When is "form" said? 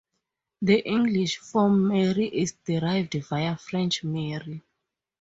1.37-1.89